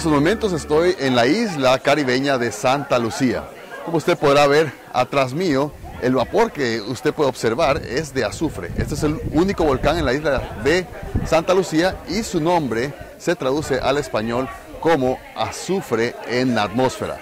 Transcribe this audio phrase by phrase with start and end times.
[0.00, 3.44] Estos momentos estoy en la isla caribeña de Santa Lucía.
[3.84, 8.70] Como usted podrá ver atrás mío, el vapor que usted puede observar es de azufre.
[8.78, 10.86] Este es el único volcán en la isla de
[11.26, 14.48] Santa Lucía y su nombre se traduce al español
[14.80, 17.18] como azufre en la atmósfera.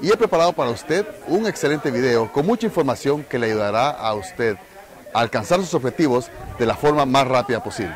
[0.00, 4.14] Y he preparado para usted un excelente video con mucha información que le ayudará a
[4.14, 4.56] usted
[5.12, 7.94] a alcanzar sus objetivos de la forma más rápida posible.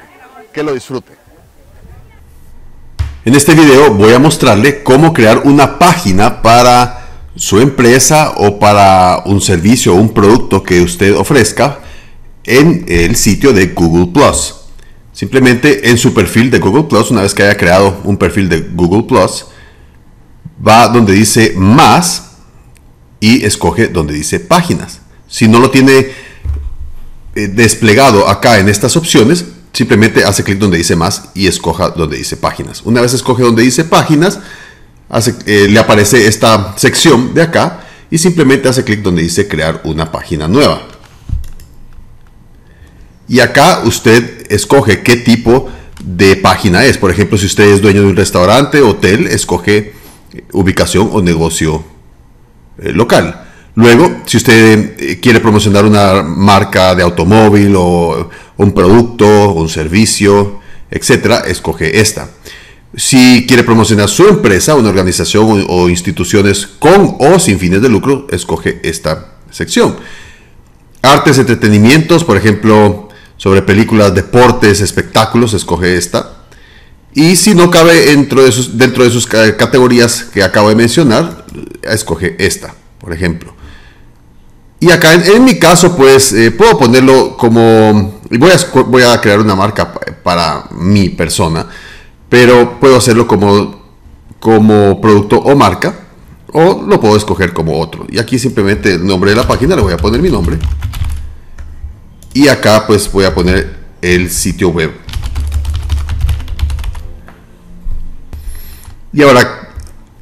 [0.53, 1.26] Que lo disfrute.
[3.27, 9.25] En este video voy a mostrarle cómo crear una página para su empresa o para
[9.27, 11.81] un servicio o un producto que usted ofrezca
[12.45, 14.55] en el sitio de Google Plus.
[15.13, 18.61] Simplemente en su perfil de Google Plus, una vez que haya creado un perfil de
[18.61, 19.47] Google Plus,
[20.65, 22.37] va donde dice más
[23.19, 25.01] y escoge donde dice páginas.
[25.27, 26.13] Si no lo tiene
[27.37, 32.17] eh, desplegado acá en estas opciones, simplemente hace clic donde dice más y escoja donde
[32.17, 32.81] dice páginas.
[32.83, 34.41] Una vez escoge donde dice páginas,
[35.45, 40.11] eh, le aparece esta sección de acá y simplemente hace clic donde dice crear una
[40.11, 40.83] página nueva.
[43.29, 45.69] Y acá usted escoge qué tipo
[46.03, 46.97] de página es.
[46.97, 49.93] Por ejemplo, si usted es dueño de un restaurante, hotel, escoge
[50.53, 51.85] ubicación o negocio
[52.79, 53.46] eh, local.
[53.77, 60.61] Luego, si usted eh, quiere promocionar una marca de automóvil o un producto, un servicio,
[60.91, 62.31] etcétera, escoge esta.
[62.97, 68.27] Si quiere promocionar su empresa, una organización o, instituciones con o sin fines de lucro,
[68.31, 69.97] escoge esta sección.
[71.03, 76.47] Artes, entretenimientos, por ejemplo, sobre películas, deportes, espectáculos, escoge esta.
[77.13, 81.45] Y si no cabe dentro de sus, dentro de sus categorías que acabo de mencionar,
[81.83, 83.56] escoge esta, por ejemplo.
[84.87, 88.21] Y acá en, mi caso, pues eh, puedo ponerlo como...
[88.31, 89.93] Voy a, voy a crear una marca
[90.23, 91.67] para mi persona
[92.29, 93.81] pero puedo hacerlo como,
[94.41, 95.95] como producto o marca
[96.53, 98.07] o lo puedo escoger como otro.
[98.09, 100.59] Y aquí simplemente el nombre de la página le voy a poner mi nombre.
[102.33, 104.93] Y acá pues voy a poner el sitio web.
[109.13, 109.71] Y ahora,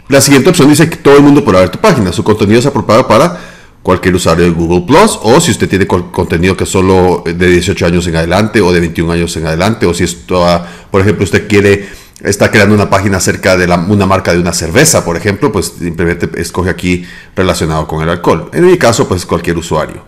[0.09, 2.13] la siguiente opción dice que todo el mundo podrá ver tu página.
[2.13, 3.41] Su contenido es apropiado para
[3.85, 8.07] cualquier usuario de Google Plus o si usted tiene contenido que solo de 18 años
[8.07, 10.43] en adelante o de 21 años en adelante o si esto,
[10.91, 11.87] por ejemplo, usted quiere
[12.23, 16.31] está creando una página acerca de una marca de una cerveza, por ejemplo, pues simplemente
[16.41, 17.05] escoge aquí
[17.37, 18.49] relacionado con el alcohol.
[18.55, 20.03] En mi caso, pues cualquier usuario.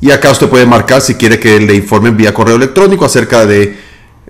[0.00, 3.76] Y acá usted puede marcar si quiere que le informen vía correo electrónico acerca de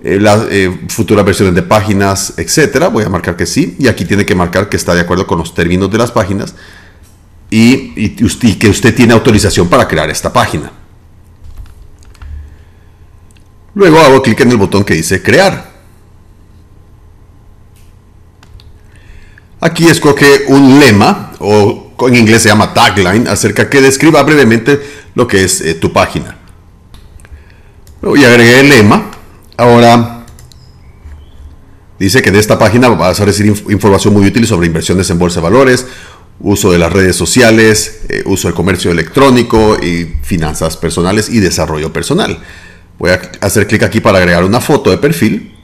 [0.03, 2.87] eh, las eh, futuras versiones de páginas, etcétera.
[2.87, 3.75] Voy a marcar que sí.
[3.77, 6.55] Y aquí tiene que marcar que está de acuerdo con los términos de las páginas
[7.49, 8.09] y,
[8.55, 10.71] que usted tiene autorización para crear esta página.
[13.73, 15.77] Luego hago clic en el botón que dice crear.
[19.59, 24.79] Aquí escoge un lema, o en inglés se llama tagline, acerca que describa brevemente
[25.15, 26.37] lo que es eh, tu página.
[28.01, 29.11] Luego ya agregué el lema.
[29.57, 30.25] Ahora
[31.97, 35.39] dice que de esta página vas a recibir información muy útil sobre inversiones en bolsa
[35.39, 35.87] de valores,
[36.39, 41.91] uso de las redes sociales, eh, uso del comercio electrónico y finanzas personales y desarrollo
[41.91, 42.39] personal.
[42.99, 45.55] Voy a hacer clic aquí para agregar una foto de perfil.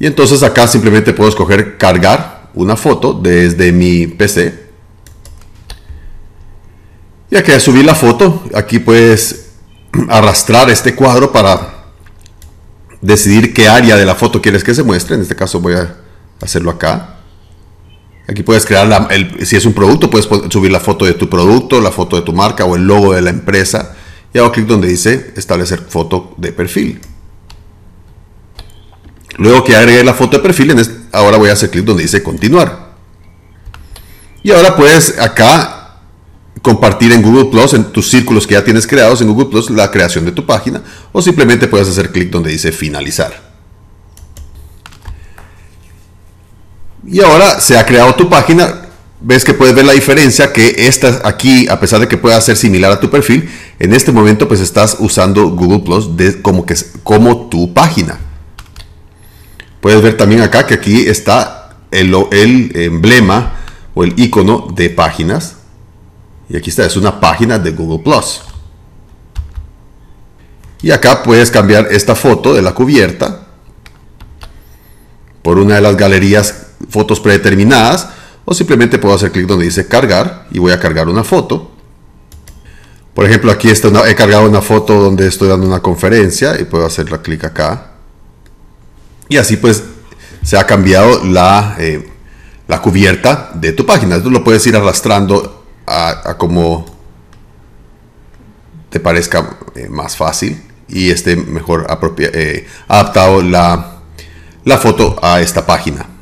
[0.00, 4.68] Y entonces acá simplemente puedo escoger cargar una foto desde mi PC.
[7.30, 9.50] Y aquí a subir la foto, aquí puedes
[10.08, 11.74] arrastrar este cuadro para
[13.00, 15.16] decidir qué área de la foto quieres que se muestre.
[15.16, 15.96] En este caso voy a
[16.40, 17.17] hacerlo acá.
[18.28, 19.08] Aquí puedes crear,
[19.42, 22.34] si es un producto, puedes subir la foto de tu producto, la foto de tu
[22.34, 23.96] marca o el logo de la empresa.
[24.34, 27.00] Y hago clic donde dice establecer foto de perfil.
[29.38, 30.74] Luego que agregué la foto de perfil,
[31.10, 32.88] ahora voy a hacer clic donde dice continuar.
[34.42, 36.00] Y ahora puedes acá
[36.60, 39.90] compartir en Google Plus, en tus círculos que ya tienes creados en Google Plus, la
[39.90, 40.82] creación de tu página.
[41.12, 43.47] O simplemente puedes hacer clic donde dice finalizar.
[47.10, 48.82] Y ahora se ha creado tu página.
[49.20, 52.56] Ves que puedes ver la diferencia que esta aquí, a pesar de que pueda ser
[52.56, 56.10] similar a tu perfil, en este momento pues estás usando Google Plus
[56.42, 58.18] como, que, como tu página.
[59.80, 63.54] Puedes ver también acá que aquí está el, el emblema
[63.94, 65.56] o el icono de páginas.
[66.48, 68.42] Y aquí está, es una página de Google Plus.
[70.82, 73.46] Y acá puedes cambiar esta foto de la cubierta
[75.42, 76.67] por una de las galerías
[76.98, 78.08] fotos predeterminadas
[78.44, 81.70] o simplemente puedo hacer clic donde dice cargar y voy a cargar una foto.
[83.14, 86.84] Por ejemplo, aquí está he cargado una foto donde estoy dando una conferencia y puedo
[86.84, 87.92] hacer clic acá.
[89.28, 89.84] Y así pues
[90.42, 92.10] se ha cambiado la, eh,
[92.66, 94.16] la cubierta de tu página.
[94.16, 96.84] Esto lo puedes ir arrastrando a, como
[98.90, 101.86] te parezca eh, más fácil y esté mejor
[102.18, 104.00] eh, adaptado la,
[104.64, 106.17] la foto a esta página.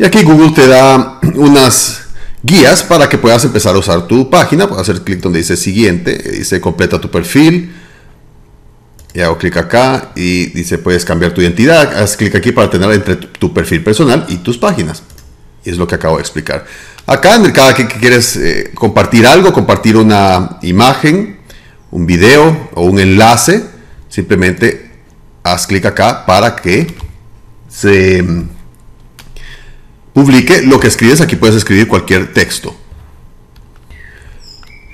[0.00, 2.04] Y aquí Google te da unas
[2.42, 4.66] guías para que puedas empezar a usar tu página.
[4.66, 7.70] Puedes hacer clic donde dice siguiente, dice completa tu perfil.
[9.12, 12.02] Y hago clic acá y dice puedes cambiar tu identidad.
[12.02, 15.02] Haz clic aquí para tener entre tu perfil personal y tus páginas.
[15.66, 16.64] Y es lo que acabo de explicar.
[17.06, 21.40] Acá, en cada que quieres eh, compartir algo, compartir una imagen,
[21.90, 23.66] un video o un enlace,
[24.08, 24.92] simplemente
[25.42, 26.86] haz clic acá para que
[27.68, 28.24] se
[30.12, 31.20] publique lo que escribes.
[31.20, 32.74] Aquí puedes escribir cualquier texto.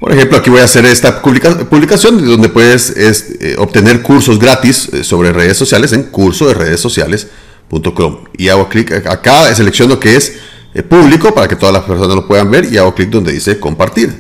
[0.01, 5.03] Por ejemplo, aquí voy a hacer esta publicación donde puedes eh, obtener cursos gratis eh,
[5.03, 8.25] sobre redes sociales en curso de redes sociales.com.
[8.37, 10.37] Y hago clic acá, selecciono que es
[10.75, 13.59] eh, público para que todas las personas lo puedan ver y hago clic donde dice
[13.59, 14.13] compartir.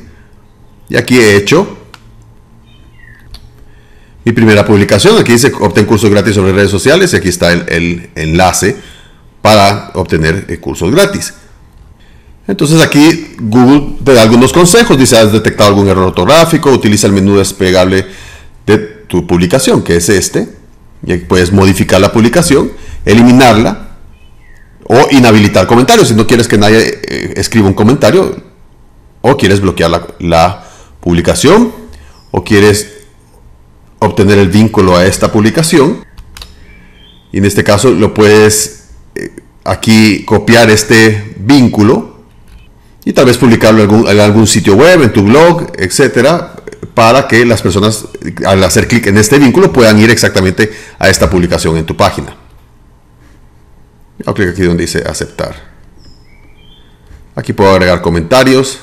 [0.88, 1.76] Y aquí he hecho
[4.25, 5.19] mi primera publicación.
[5.19, 8.76] Aquí dice obtén cursos gratis sobre redes sociales y aquí está el, enlace
[9.46, 11.32] para obtener cursos gratis.
[12.48, 17.12] Entonces aquí Google te da algunos consejos, dice has detectado algún error ortográfico, utiliza el
[17.12, 18.06] menú desplegable
[18.66, 18.76] de
[19.06, 20.48] tu publicación, que es este,
[21.06, 22.72] y puedes modificar la publicación,
[23.04, 23.90] eliminarla
[24.82, 26.08] o inhabilitar comentarios.
[26.08, 28.43] Si no quieres que nadie eh, escriba un comentario
[29.20, 30.64] o quieres bloquear la,
[30.98, 31.72] publicación
[32.32, 33.04] o quieres
[34.00, 36.04] obtener el vínculo a esta publicación.
[37.31, 38.75] Y en este caso lo puedes eh,
[39.67, 42.17] aquí copiar este vínculo
[43.05, 46.57] y tal vez publicarlo en algún, sitio web, en tu blog, etcétera,
[46.95, 48.07] para que las personas
[48.47, 52.37] al hacer clic en este vínculo puedan ir exactamente a esta publicación en tu página.
[54.35, 55.55] Clic aquí donde dice aceptar.
[57.35, 58.81] Aquí puedo agregar comentarios.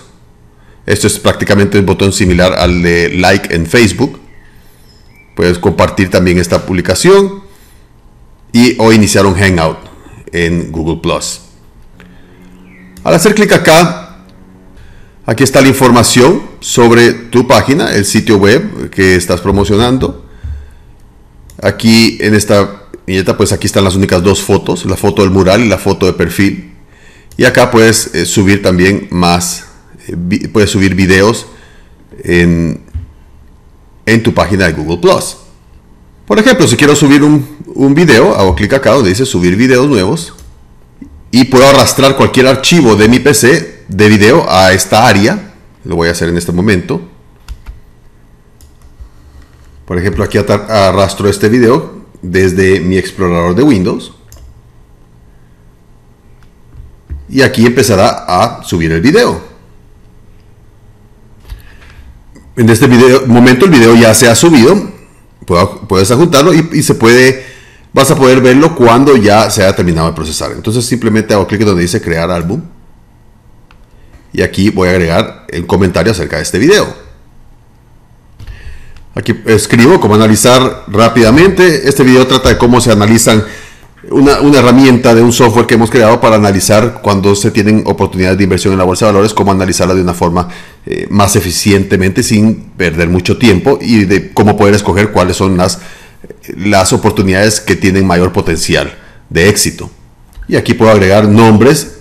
[0.86, 4.20] Esto es prácticamente un botón similar al de like en Facebook.
[5.36, 7.44] Puedes compartir también esta publicación
[8.52, 9.93] y o iniciar un hangout
[10.34, 11.40] en Google Plus.
[13.04, 14.04] Al hacer clic acá,
[15.26, 20.26] Aquí está la información sobre tu página, el sitio web que estás promocionando.
[21.62, 25.62] Aquí en esta viñeta, pues aquí están las únicas dos fotos, la foto del mural
[25.62, 26.74] y la foto de perfil.
[27.38, 29.68] Y acá puedes eh, subir también más,
[30.10, 31.46] eh, puedes subir videos
[32.22, 32.82] en,
[34.06, 35.38] en, tu página de Google Plus.
[36.26, 39.88] Por ejemplo, si quiero subir un, un video, hago clic acá donde dice subir videos
[39.88, 40.34] nuevos
[41.32, 45.54] y puedo arrastrar cualquier archivo de mi PC de video a esta área.
[45.84, 47.02] Lo voy a hacer en este momento.
[49.86, 54.14] Por ejemplo, aquí arrastro este video desde mi explorador de Windows.
[57.28, 59.42] Y aquí empezará a subir el video.
[62.56, 64.93] En este video, momento el video ya se ha subido.
[65.46, 67.54] Puedes ajustarlo y, y se puede
[67.94, 70.52] vas a poder verlo cuando ya se haya terminado de procesar.
[70.52, 72.62] Entonces simplemente hago clic donde dice crear álbum
[74.34, 77.04] y aquí voy a agregar el comentario acerca de este video.
[79.16, 81.88] Aquí escribo cómo analizar rápidamente.
[81.88, 83.46] Este video trata de cómo se analizan
[84.12, 88.44] una, herramienta de un software que hemos creado para analizar cuando se tienen oportunidades de
[88.44, 90.50] inversión en la bolsa de valores, cómo analizarla de una forma
[90.86, 95.80] eh, más eficientemente sin perder mucho tiempo y de cómo poder escoger cuáles son las,
[96.56, 98.98] las oportunidades que tienen mayor potencial
[99.30, 99.90] de éxito.
[100.48, 102.00] Y aquí puedo agregar nombres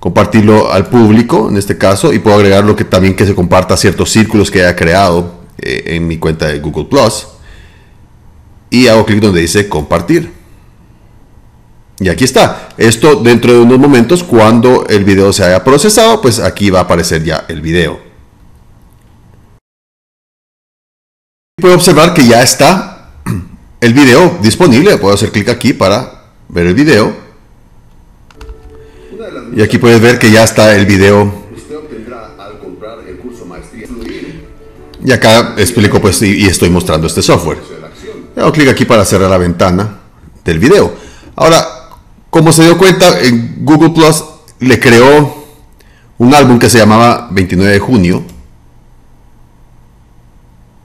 [0.00, 3.76] compartirlo al público en este caso y puedo agregar lo que también que se comparta
[3.76, 7.26] ciertos círculos que haya creado eh, en mi cuenta de Google Plus
[8.70, 10.32] y hago clic donde dice compartir.
[12.00, 12.68] Y aquí está.
[12.76, 16.82] Esto dentro de unos momentos cuando el video se haya procesado pues aquí va a
[16.82, 18.00] aparecer ya el video.
[21.60, 23.10] Puedo observar que ya está
[23.80, 24.96] el video disponible.
[24.98, 27.28] Puedo hacer clic aquí para ver el video.
[29.56, 31.48] Y aquí puedes ver que ya está el video.
[35.04, 37.77] Y acá explico pues y, estoy mostrando este software.
[38.38, 39.98] Hago clic aquí para cerrar la ventana
[40.44, 40.94] del video.
[41.34, 41.66] Ahora,
[42.30, 44.24] como se dio cuenta, en Google Plus
[44.60, 45.44] le creó
[46.18, 48.22] un álbum que se llamaba 29 de junio.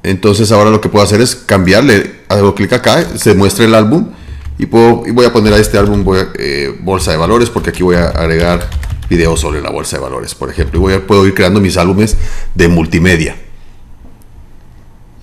[0.01, 4.10] Entonces ahora lo que puedo hacer es cambiarle, hago clic acá, se muestra el álbum
[4.57, 6.03] y, puedo, y voy a poner a este álbum
[6.38, 8.67] eh, bolsa de valores porque aquí voy a agregar
[9.10, 10.79] videos sobre la bolsa de valores, por ejemplo.
[10.79, 12.17] Y voy a, puedo ir creando mis álbumes
[12.55, 13.36] de multimedia.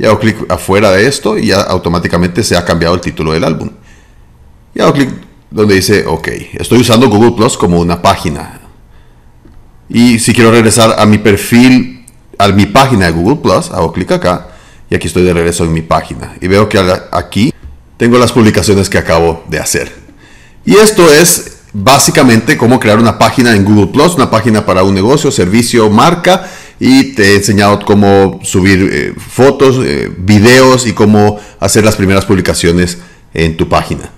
[0.00, 3.44] Y hago clic afuera de esto y ya automáticamente se ha cambiado el título del
[3.44, 3.68] álbum.
[4.74, 5.10] Y hago clic
[5.50, 8.60] donde dice, ok, estoy usando Google Plus como una página.
[9.90, 12.06] Y si quiero regresar a mi perfil,
[12.38, 14.48] a mi página de Google Plus, hago clic acá
[14.88, 16.34] y aquí estoy de regreso en mi página.
[16.40, 17.52] Y veo que aquí
[17.98, 19.92] tengo las publicaciones que acabo de hacer.
[20.64, 24.94] Y esto es básicamente cómo crear una página en Google Plus, una página para un
[24.94, 26.48] negocio, servicio, marca
[26.80, 32.24] y te he enseñado cómo subir eh, fotos, eh, videos y cómo hacer las primeras
[32.24, 32.96] publicaciones
[33.34, 34.10] en tu página.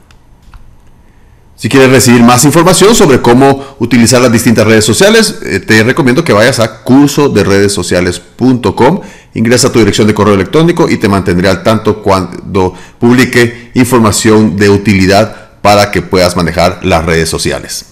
[1.57, 6.25] Si quieres recibir más información sobre cómo utilizar las distintas redes sociales, eh, te recomiendo
[6.25, 9.01] que vayas a cursoderedessociales.com,
[9.35, 14.71] ingresa tu dirección de correo electrónico y te mantendré al tanto cuando publique información de
[14.71, 17.92] utilidad para que puedas manejar las redes sociales.